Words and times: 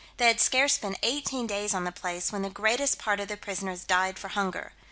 They 0.17 0.25
had 0.25 0.41
scarce 0.41 0.79
been 0.79 0.97
eighteen 1.03 1.45
days 1.45 1.75
on 1.75 1.83
the 1.83 1.91
place, 1.91 2.31
when 2.31 2.41
the 2.41 2.49
greatest 2.49 2.97
part 2.97 3.19
of 3.19 3.27
the 3.27 3.37
prisoners 3.37 3.83
died 3.83 4.17
for 4.17 4.29
hunger. 4.29 4.71